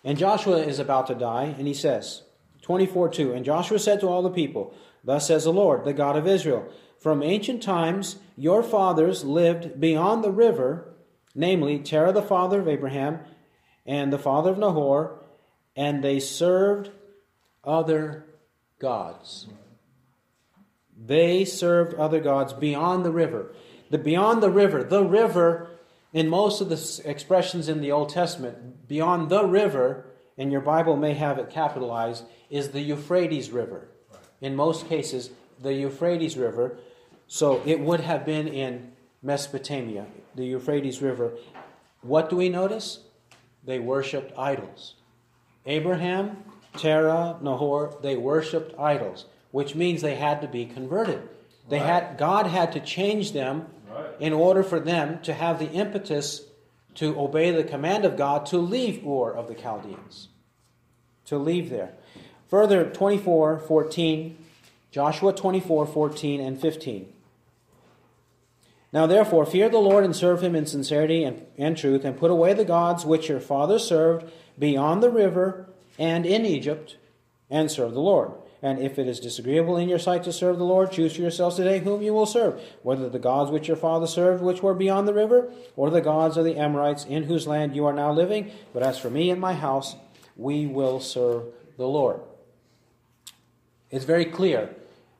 [0.02, 2.22] And Joshua is about to die, and he says,
[2.62, 3.32] 24 2.
[3.32, 6.66] And Joshua said to all the people, Thus says the Lord, the God of Israel,
[6.98, 10.94] From ancient times your fathers lived beyond the river,
[11.34, 13.20] namely Terah the father of Abraham,
[13.86, 15.18] and the father of Nahor,
[15.74, 16.90] and they served
[17.64, 18.26] other
[18.78, 19.46] gods.
[20.96, 23.54] They served other gods beyond the river.
[23.90, 25.70] The beyond the river, the river,
[26.12, 30.96] in most of the expressions in the Old Testament, beyond the river, and your Bible
[30.96, 33.88] may have it capitalized, is the Euphrates River.
[34.40, 36.78] In most cases, the Euphrates River.
[37.26, 41.32] So it would have been in Mesopotamia, the Euphrates River.
[42.02, 43.00] What do we notice?
[43.64, 44.94] They worshiped idols.
[45.66, 46.44] Abraham,
[46.76, 51.28] Terah, Nahor, they worshipped idols, which means they had to be converted.
[51.68, 51.86] They right.
[51.86, 54.06] had God had to change them right.
[54.18, 56.42] in order for them to have the impetus
[56.94, 60.28] to obey the command of God to leave Ur of the Chaldeans.
[61.26, 61.92] To leave there.
[62.50, 64.36] Further, 24, 14,
[64.90, 67.12] Joshua 24, 14, and 15.
[68.92, 72.32] Now therefore, fear the Lord and serve him in sincerity and, and truth, and put
[72.32, 76.96] away the gods which your fathers served beyond the river and in Egypt,
[77.48, 78.32] and serve the Lord.
[78.62, 81.56] And if it is disagreeable in your sight to serve the Lord, choose for yourselves
[81.56, 85.06] today whom you will serve, whether the gods which your father served, which were beyond
[85.06, 88.50] the river, or the gods of the Amorites, in whose land you are now living.
[88.74, 89.94] But as for me and my house,
[90.36, 91.44] we will serve
[91.76, 92.20] the Lord.
[93.90, 94.74] It's very clear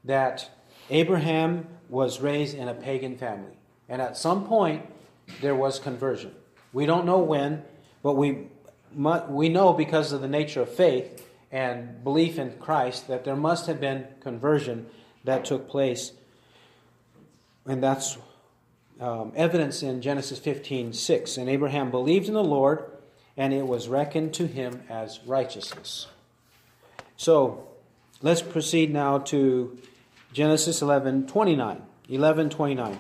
[0.04, 0.50] that
[0.90, 3.58] Abraham was raised in a pagan family.
[3.88, 4.86] And at some point,
[5.40, 6.34] there was conversion.
[6.72, 7.64] We don't know when,
[8.02, 8.46] but we
[9.28, 13.66] we know because of the nature of faith and belief in Christ that there must
[13.66, 14.86] have been conversion
[15.24, 16.12] that took place.
[17.66, 18.18] And that's
[19.00, 21.36] um, evidence in Genesis 15 6.
[21.36, 22.84] And Abraham believed in the Lord,
[23.36, 26.08] and it was reckoned to him as righteousness.
[27.16, 27.69] So
[28.22, 29.78] let's proceed now to
[30.32, 31.82] Genesis 11 29.
[32.08, 32.98] 11 29.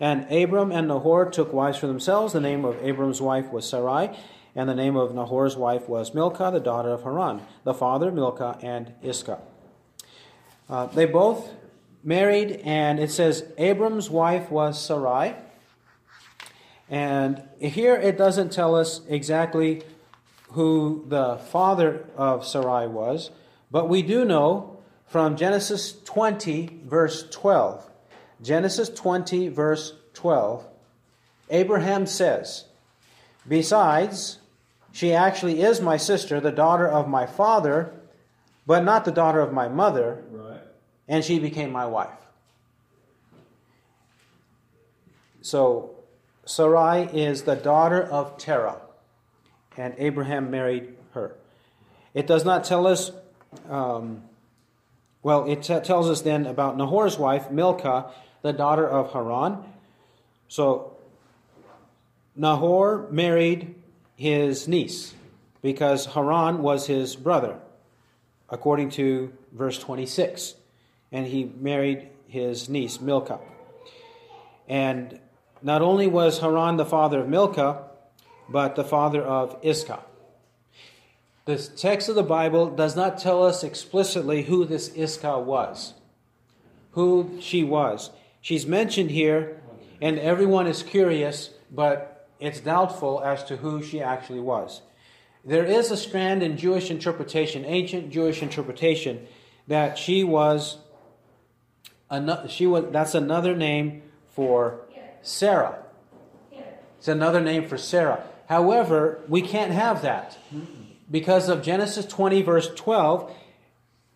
[0.00, 2.32] And Abram and Nahor took wives for themselves.
[2.32, 4.16] The name of Abram's wife was Sarai
[4.58, 8.14] and the name of Nahor's wife was Milcah, the daughter of Haran, the father of
[8.14, 9.38] Milcah and Iscah.
[10.68, 11.52] Uh, they both
[12.02, 15.36] married, and it says Abram's wife was Sarai.
[16.90, 19.82] And here it doesn't tell us exactly
[20.48, 23.30] who the father of Sarai was,
[23.70, 27.88] but we do know from Genesis 20, verse 12.
[28.42, 30.66] Genesis 20, verse 12,
[31.50, 32.64] Abraham says,
[33.46, 34.38] Besides,
[34.92, 37.92] she actually is my sister, the daughter of my father,
[38.66, 40.60] but not the daughter of my mother, Right.
[41.08, 42.10] and she became my wife.
[45.40, 45.90] So
[46.44, 48.80] Sarai is the daughter of Terah,
[49.76, 51.34] and Abraham married her.
[52.14, 53.10] It does not tell us,
[53.68, 54.22] um,
[55.22, 58.10] well, it t- tells us then about Nahor's wife, Milcah,
[58.42, 59.64] the daughter of Haran.
[60.48, 60.96] So
[62.36, 63.74] Nahor married
[64.16, 65.14] his niece
[65.62, 67.58] because Haran was his brother,
[68.48, 70.54] according to verse 26.
[71.10, 73.40] And he married his niece, Milcah.
[74.68, 75.18] And
[75.62, 77.84] not only was Haran the father of Milcah,
[78.48, 80.00] but the father of Iscah.
[81.48, 85.94] The text of the Bible does not tell us explicitly who this Iscah was,
[86.90, 88.10] who she was.
[88.42, 89.58] She's mentioned here,
[89.98, 94.82] and everyone is curious, but it's doubtful as to who she actually was.
[95.42, 99.26] There is a strand in Jewish interpretation, ancient Jewish interpretation,
[99.68, 100.76] that she was,
[102.48, 104.02] she was that's another name
[104.34, 104.80] for
[105.22, 105.78] Sarah.
[106.98, 108.22] It's another name for Sarah.
[108.50, 110.36] However, we can't have that
[111.10, 113.34] because of Genesis 20, verse 12.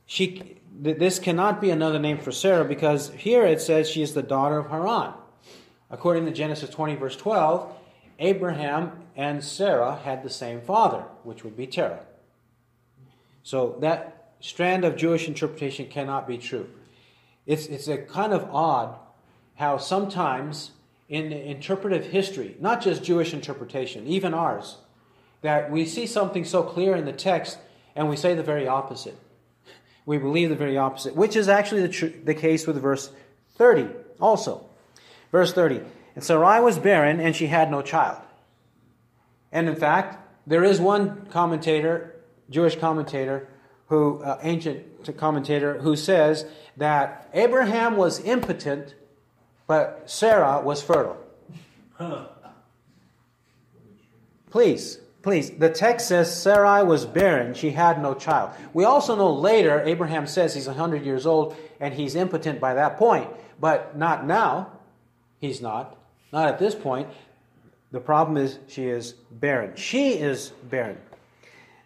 [0.07, 4.15] She, th- this cannot be another name for Sarah because here it says she is
[4.15, 5.15] the daughter of Haran.
[5.91, 7.73] According to Genesis 20, verse 12,
[8.19, 12.01] Abraham and Sarah had the same father, which would be Terah.
[13.43, 16.69] So that strand of Jewish interpretation cannot be true.
[17.47, 18.99] It's, it's a kind of odd
[19.57, 20.71] how sometimes
[21.09, 24.79] in interpretive history, not just Jewish interpretation, even ours,
[25.43, 27.59] that we see something so clear in the text
[27.95, 29.19] and we say the very opposite.
[30.07, 33.11] We believe the very opposite, which is actually the, tr- the case with verse
[33.57, 33.89] 30
[34.21, 34.67] also.
[35.31, 35.83] Verse 30
[36.15, 38.21] And Sarai was barren and she had no child.
[39.53, 42.17] And in fact, there is one commentator,
[42.51, 43.49] Jewish commentator,
[43.87, 48.95] who, uh, ancient commentator, who says that Abraham was impotent,
[49.67, 51.19] but Sarah was fertile.
[54.51, 55.51] Please, please.
[55.51, 58.51] The text says Sarai was barren, she had no child.
[58.75, 62.99] We also know later, Abraham says he's 100 years old and he's impotent by that
[62.99, 63.31] point,
[63.61, 64.73] but not now.
[65.41, 65.97] He's not.
[66.33, 67.09] Not at this point.
[67.91, 69.77] The problem is she is barren.
[69.77, 70.99] She is barren.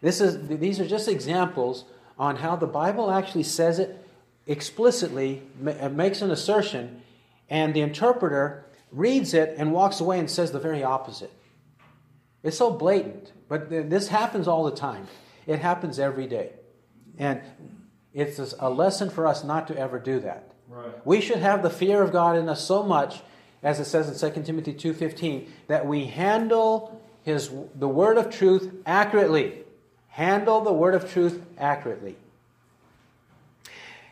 [0.01, 1.85] This is, these are just examples
[2.19, 4.07] on how the Bible actually says it
[4.47, 5.43] explicitly,
[5.81, 7.03] uh, makes an assertion,
[7.51, 11.33] and the interpreter reads it and walks away and says the very opposite.
[12.47, 15.09] It's so blatant, but this happens all the time.
[15.49, 16.53] It happens every day.
[17.19, 17.41] And
[18.15, 20.53] it's a lesson for us not to ever do that.
[20.69, 21.05] Right.
[21.05, 23.21] We should have the fear of God in us so much,
[23.65, 28.73] as it says in 2 Timothy 2.15, that we handle his, the word of truth
[28.87, 29.65] accurately.
[30.11, 32.15] Handle the word of truth accurately.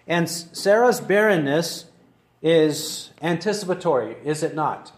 [0.08, 1.84] And Sarah's barrenness
[2.42, 4.90] is anticipatory, is it not?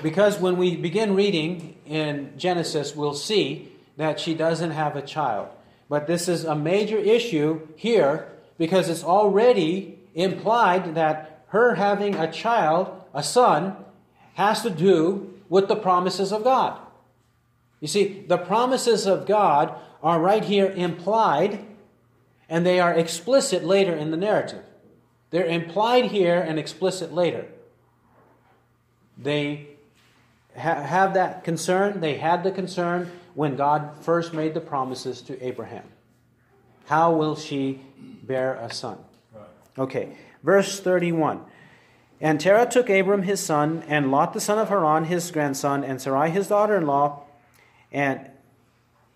[0.00, 5.48] Because when we begin reading in Genesis, we'll see that she doesn't have a child.
[5.88, 12.32] But this is a major issue here because it's already implied that her having a
[12.32, 13.76] child, a son,
[14.34, 16.80] has to do with the promises of God.
[17.80, 21.64] You see, the promises of God are right here implied,
[22.48, 24.64] and they are explicit later in the narrative.
[25.30, 27.46] They're implied here and explicit later.
[29.18, 29.71] They
[30.56, 35.42] ha- have that concern, they had the concern when God first made the promises to
[35.44, 35.84] Abraham.
[36.86, 37.80] How will she
[38.22, 38.98] bear a son?
[39.78, 41.40] Okay, verse 31.
[42.20, 46.00] And Terah took Abram his son, and Lot the son of Haran his grandson, and
[46.00, 47.24] Sarai his daughter in law,
[47.90, 48.30] and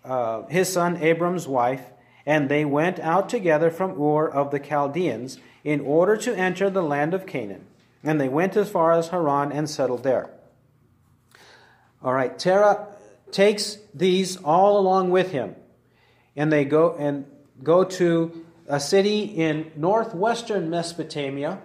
[0.03, 1.83] uh, his son Abram's wife,
[2.25, 6.81] and they went out together from Ur of the Chaldeans in order to enter the
[6.81, 7.65] land of Canaan.
[8.03, 10.29] And they went as far as Haran and settled there.
[12.03, 12.87] All right, Terah
[13.31, 15.55] takes these all along with him,
[16.35, 17.25] and they go and
[17.63, 21.59] go to a city in northwestern Mesopotamia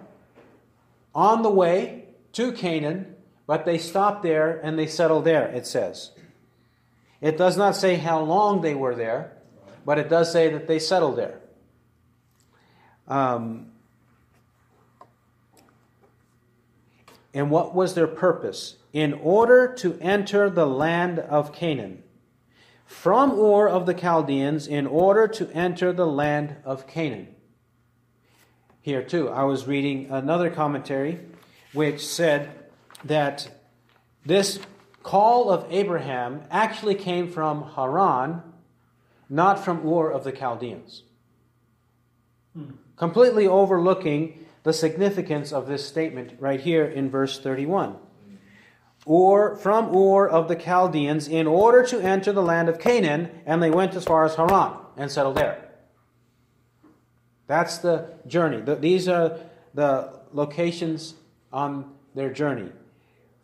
[1.13, 6.11] on the way to Canaan, but they stop there and they settle there, it says.
[7.21, 9.37] It does not say how long they were there,
[9.85, 11.39] but it does say that they settled there.
[13.07, 13.72] Um,
[17.33, 18.77] and what was their purpose?
[18.91, 22.03] In order to enter the land of Canaan.
[22.85, 27.27] From Ur of the Chaldeans, in order to enter the land of Canaan.
[28.81, 31.19] Here, too, I was reading another commentary
[31.71, 32.51] which said
[33.03, 33.49] that
[34.25, 34.59] this
[35.01, 38.43] call of Abraham actually came from Haran,
[39.29, 41.03] not from Ur of the Chaldeans.
[42.53, 42.71] Hmm.
[42.95, 47.97] completely overlooking the significance of this statement right here in verse 31.
[49.05, 53.61] Or from Ur of the Chaldeans in order to enter the land of Canaan, and
[53.61, 55.69] they went as far as Haran and settled there.
[57.47, 58.61] That's the journey.
[58.79, 59.37] These are
[59.73, 61.15] the locations
[61.51, 62.71] on their journey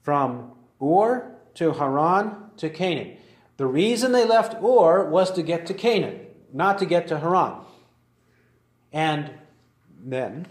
[0.01, 3.17] from Ur to Haran to Canaan.
[3.57, 6.21] The reason they left Ur was to get to Canaan,
[6.53, 7.59] not to get to Haran.
[8.93, 9.31] And
[10.01, 10.47] then,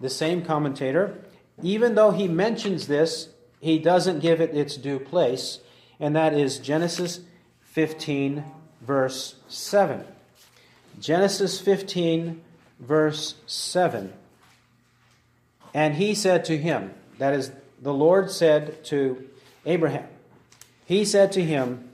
[0.00, 1.18] the same commentator,
[1.62, 3.28] even though he mentions this,
[3.60, 5.60] he doesn't give it its due place,
[5.98, 7.20] and that is Genesis
[7.62, 8.44] 15,
[8.82, 10.04] verse 7.
[11.00, 12.42] Genesis 15,
[12.80, 14.12] verse 7.
[15.74, 19.28] And he said to him, that is, the Lord said to
[19.64, 20.06] Abraham,
[20.84, 21.85] He said to him,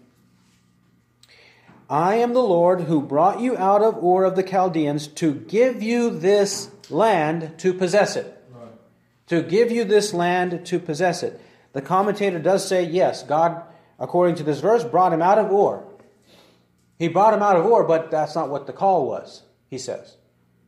[1.92, 5.82] I am the Lord who brought you out of Ur of the Chaldeans to give
[5.82, 8.34] you this land to possess it.
[8.50, 8.70] Right.
[9.26, 11.38] To give you this land to possess it.
[11.74, 13.62] The commentator does say, yes, God,
[13.98, 15.84] according to this verse, brought him out of Ur.
[16.98, 20.16] He brought him out of Ur, but that's not what the call was, he says.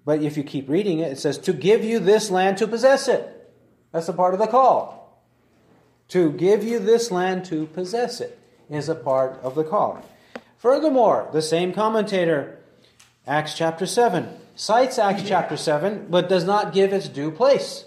[0.05, 3.09] But if you keep reading it, it says, to give you this land to possess
[3.09, 3.51] it.
[3.93, 5.25] That's a part of the call.
[6.09, 10.05] To give you this land to possess it is a part of the call.
[10.65, 12.57] Furthermore, the same commentator,
[13.27, 17.85] Acts chapter 7, cites Acts chapter 7, but does not give its due place.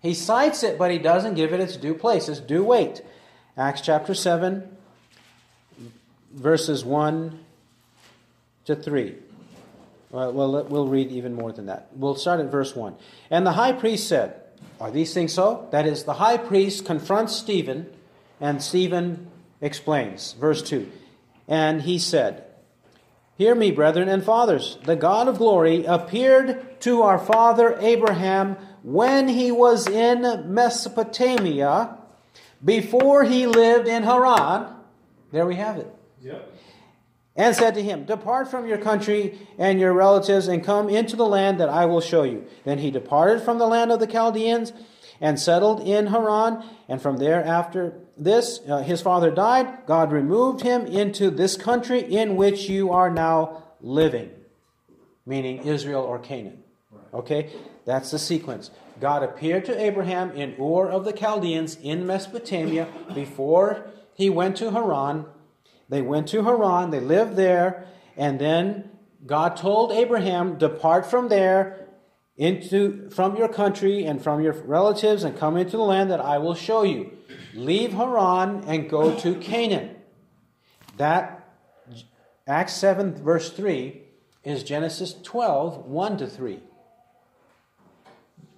[0.00, 3.02] He cites it, but he doesn't give it its due place, its due weight.
[3.56, 4.62] Acts chapter 7,
[6.32, 7.36] verses 1
[8.66, 9.16] to 3.
[10.12, 10.32] Well,
[10.68, 11.88] we'll read even more than that.
[11.96, 12.94] We'll start at verse 1.
[13.32, 14.40] And the high priest said,
[14.80, 15.66] Are these things so?
[15.72, 17.92] That is, the high priest confronts Stephen,
[18.40, 19.28] and Stephen
[19.60, 20.34] explains.
[20.34, 20.88] Verse 2.
[21.50, 22.44] And he said,
[23.36, 24.78] Hear me, brethren and fathers.
[24.84, 31.98] The God of glory appeared to our father Abraham when he was in Mesopotamia,
[32.64, 34.74] before he lived in Haran.
[35.32, 35.94] There we have it.
[36.22, 36.50] Yep
[37.36, 41.26] and said to him, Depart from your country and your relatives and come into the
[41.26, 42.44] land that I will show you.
[42.64, 44.72] Then he departed from the land of the Chaldeans
[45.20, 46.62] and settled in Haran.
[46.88, 49.86] And from there, after this, uh, his father died.
[49.86, 54.30] God removed him into this country in which you are now living,
[55.24, 56.62] meaning Israel or Canaan.
[57.12, 57.50] Okay?
[57.84, 58.70] That's the sequence.
[59.00, 64.70] God appeared to Abraham in Ur of the Chaldeans in Mesopotamia before he went to
[64.72, 65.24] Haran
[65.90, 67.86] they went to Haran, they lived there,
[68.16, 68.90] and then
[69.26, 71.88] God told Abraham, Depart from there
[72.40, 76.38] into from your country and from your relatives and come into the land that I
[76.38, 77.12] will show you.
[77.52, 79.94] Leave Haran and go to Canaan.
[80.96, 81.46] That
[82.46, 84.00] Acts 7 verse 3
[84.42, 86.60] is Genesis 12 1 to 3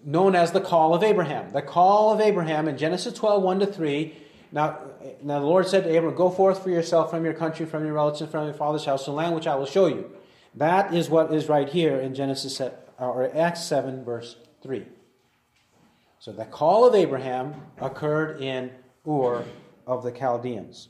[0.04, 1.52] known as the call of Abraham.
[1.52, 4.16] The call of Abraham in Genesis 12 1 to 3
[4.52, 4.78] now,
[5.22, 7.94] now the Lord said to Abram, Go forth for yourself from your country, from your
[7.94, 10.10] relatives, from your father's house, to the land which I will show you.
[10.54, 12.60] That is what is right here in Genesis
[13.08, 14.86] or Acts 7, verse 3.
[16.18, 18.70] So the call of Abraham occurred in
[19.06, 19.44] Ur
[19.86, 20.88] of the Chaldeans.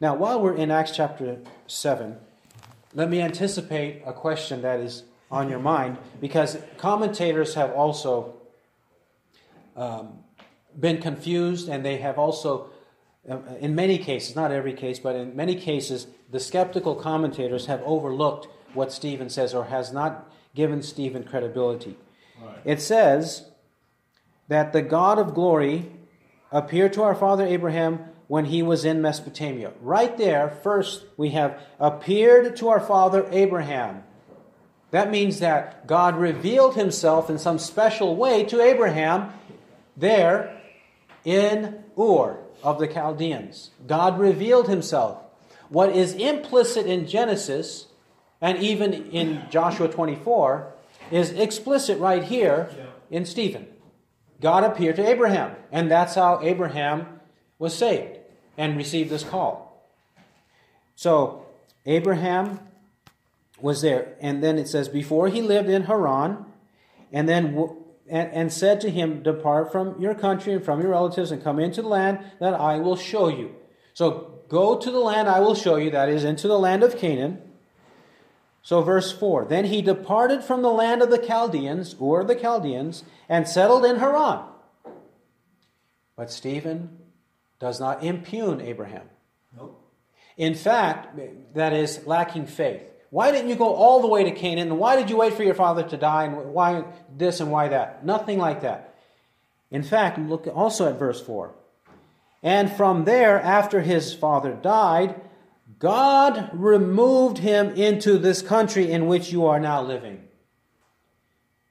[0.00, 2.16] Now, while we're in Acts chapter 7,
[2.94, 8.34] let me anticipate a question that is on your mind because commentators have also
[9.76, 10.18] um,
[10.78, 12.70] been confused, and they have also,
[13.28, 17.82] uh, in many cases, not every case, but in many cases, the skeptical commentators have
[17.84, 21.96] overlooked what Stephen says or has not given Stephen credibility.
[22.42, 22.58] Right.
[22.64, 23.48] It says
[24.48, 25.88] that the God of glory
[26.50, 29.70] appeared to our father Abraham when he was in Mesopotamia.
[29.80, 34.02] Right there, first, we have appeared to our father Abraham.
[34.90, 39.32] That means that God revealed himself in some special way to Abraham
[39.96, 40.60] there
[41.24, 43.70] in Ur of the Chaldeans.
[43.86, 45.18] God revealed himself.
[45.68, 47.86] What is implicit in Genesis
[48.40, 50.72] and even in Joshua 24
[51.10, 52.70] is explicit right here
[53.10, 53.66] in Stephen.
[54.40, 57.20] God appeared to Abraham, and that's how Abraham
[57.58, 58.18] was saved
[58.56, 59.90] and received this call.
[60.94, 61.46] So,
[61.86, 62.60] Abraham
[63.60, 66.44] was there, and then it says, before he lived in Haran,
[67.12, 67.56] and then
[68.08, 71.58] and, and said to him, Depart from your country and from your relatives and come
[71.58, 73.54] into the land that I will show you.
[73.94, 76.96] So go to the land I will show you, that is, into the land of
[76.96, 77.42] Canaan.
[78.62, 83.04] So, verse 4 Then he departed from the land of the Chaldeans, or the Chaldeans,
[83.28, 84.44] and settled in Haran.
[86.16, 86.98] But Stephen
[87.60, 89.08] does not impugn Abraham.
[89.56, 89.80] Nope.
[90.36, 91.18] In fact,
[91.54, 92.82] that is lacking faith.
[93.10, 94.68] Why didn't you go all the way to Canaan?
[94.68, 96.24] And why did you wait for your father to die?
[96.24, 96.84] And why
[97.16, 98.04] this and why that?
[98.04, 98.94] Nothing like that.
[99.70, 101.54] In fact, look also at verse 4.
[102.42, 105.20] And from there, after his father died,
[105.78, 110.24] God removed him into this country in which you are now living.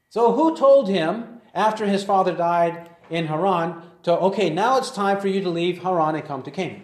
[0.09, 5.19] So, who told him after his father died in Haran to, okay, now it's time
[5.19, 6.83] for you to leave Haran and come to Canaan?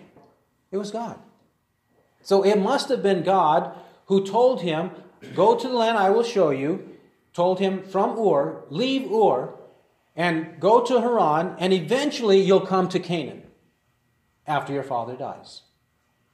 [0.72, 1.18] It was God.
[2.22, 3.74] So, it must have been God
[4.08, 4.92] who told him,
[5.34, 6.90] Go to the land I will show you,
[7.34, 9.56] told him from Ur, leave Ur,
[10.16, 13.44] and go to Haran, and eventually you'll come to Canaan
[14.46, 15.62] after your father dies.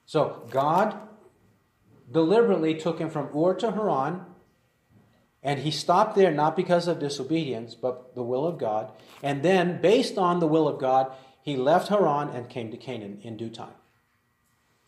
[0.09, 0.97] So God
[2.11, 4.25] deliberately took him from Ur to Haran,
[5.43, 8.91] and he stopped there not because of disobedience, but the will of God.
[9.21, 11.11] And then, based on the will of God,
[11.43, 13.75] he left Haran and came to Canaan in due time.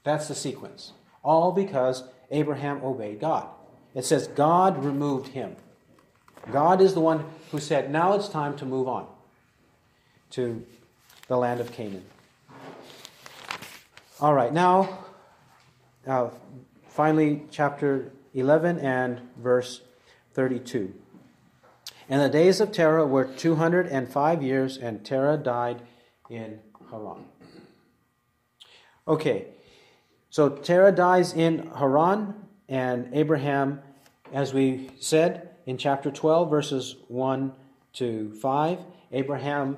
[0.03, 0.93] That's the sequence.
[1.23, 3.47] All because Abraham obeyed God.
[3.93, 5.55] It says God removed him.
[6.51, 9.05] God is the one who said, now it's time to move on
[10.31, 10.65] to
[11.27, 12.05] the land of Canaan.
[14.19, 15.05] All right, now
[16.07, 16.29] uh,
[16.87, 19.81] finally, chapter 11 and verse
[20.33, 20.93] 32.
[22.09, 25.81] And the days of Terah were 205 years, and Terah died
[26.29, 27.25] in Haran.
[29.07, 29.47] Okay,
[30.29, 32.33] so Terah dies in Haran,
[32.67, 33.81] and Abraham,
[34.33, 37.53] as we said in chapter 12, verses 1
[37.93, 38.79] to 5,
[39.11, 39.77] Abraham,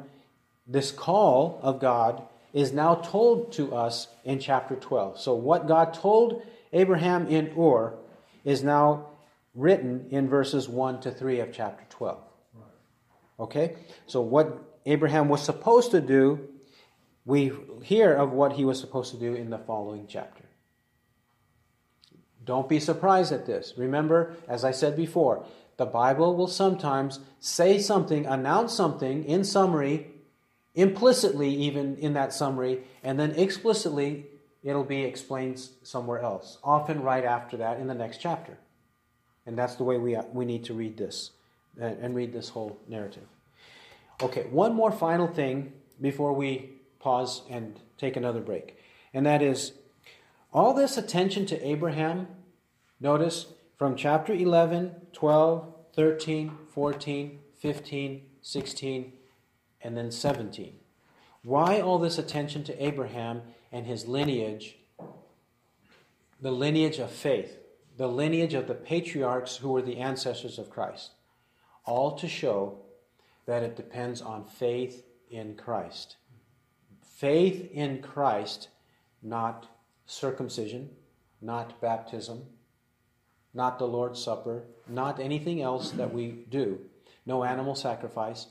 [0.68, 2.24] this call of God
[2.54, 5.20] is now told to us in chapter 12.
[5.20, 7.96] So, what God told Abraham in Ur
[8.46, 9.08] is now
[9.56, 12.20] written in verses 1 to 3 of chapter 12.
[13.40, 13.76] Okay?
[14.06, 16.48] So, what Abraham was supposed to do,
[17.26, 17.52] we
[17.84, 20.44] hear of what he was supposed to do in the following chapter.
[22.46, 23.74] Don't be surprised at this.
[23.78, 25.46] Remember, as I said before,
[25.78, 30.13] the Bible will sometimes say something, announce something in summary,
[30.76, 34.26] implicitly even in that summary, and then explicitly
[34.64, 38.58] it'll be explained somewhere else, often right after that in the next chapter.
[39.46, 41.32] And that's the way we, uh, we need to read this
[41.80, 43.28] uh, and read this whole narrative.
[44.22, 46.70] Okay, one more final thing before we
[47.00, 48.78] pause and take another break.
[49.14, 49.74] And that is
[50.54, 52.28] all this attention to Abraham,
[53.00, 53.48] notice
[53.78, 59.14] from chapter 11, 12, 13, 14, 15, 16,
[59.84, 60.76] and then 17.
[61.44, 64.78] Why all this attention to Abraham and his lineage,
[66.42, 67.58] the lineage of faith,
[67.98, 71.12] the lineage of the patriarchs who were the ancestors of Christ?
[71.86, 72.80] All to show
[73.46, 76.16] that it depends on faith in Christ.
[77.02, 78.70] Faith in Christ,
[79.22, 79.68] not
[80.06, 80.90] circumcision,
[81.42, 82.44] not baptism,
[83.54, 86.80] not the Lord's Supper, not anything else that we do,
[87.26, 88.48] no animal sacrifice.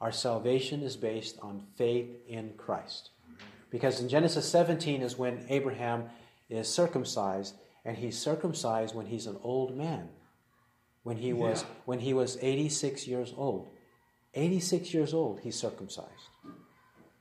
[0.00, 3.10] Our salvation is based on faith in Christ.
[3.70, 6.04] Because in Genesis 17 is when Abraham
[6.48, 10.08] is circumcised, and he's circumcised when he's an old man.
[11.02, 11.68] When he was yeah.
[11.84, 13.68] when he was 86 years old.
[14.34, 16.28] 86 years old, he's circumcised.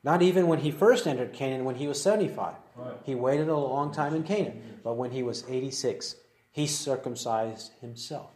[0.03, 2.55] Not even when he first entered Canaan when he was 75.
[2.75, 2.93] Right.
[3.03, 4.79] He waited a long time in Canaan.
[4.83, 6.15] But when he was 86,
[6.51, 8.31] he circumcised himself.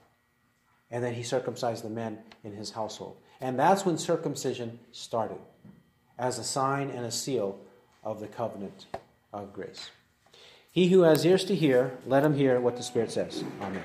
[0.89, 3.17] And then he circumcised the men in his household.
[3.41, 5.39] And that's when circumcision started,
[6.17, 7.59] as a sign and a seal
[8.03, 8.85] of the covenant
[9.33, 9.89] of grace.
[10.71, 13.43] He who has ears to hear, let him hear what the Spirit says.
[13.59, 13.83] Amen.